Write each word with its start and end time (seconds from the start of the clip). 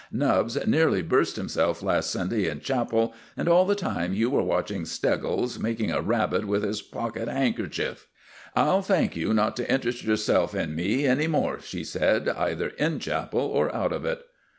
"Nubbs 0.11 0.57
nearly 0.65 1.03
burst 1.03 1.35
himself 1.35 1.83
last 1.83 2.09
Sunday 2.09 2.49
in 2.49 2.59
chapel; 2.59 3.13
and 3.37 3.47
all 3.47 3.65
the 3.65 3.75
time 3.75 4.15
you 4.15 4.31
were 4.31 4.41
watching 4.41 4.83
Steggles 4.83 5.59
making 5.59 5.91
a 5.91 6.01
rabbit 6.01 6.47
with 6.47 6.63
his 6.63 6.81
pocket 6.81 7.27
handkerchief." 7.27 8.07
"I'll 8.55 8.81
thank 8.81 9.15
you 9.15 9.31
not 9.31 9.55
to 9.57 9.71
interest 9.71 10.03
yourself 10.03 10.55
in 10.55 10.73
me 10.75 11.05
any 11.05 11.27
more," 11.27 11.59
she 11.59 11.83
said, 11.83 12.27
"either 12.29 12.69
in 12.79 12.97
chapel 12.97 13.41
or 13.41 13.71
out 13.75 13.93
of 13.93 14.03
it." 14.03 14.23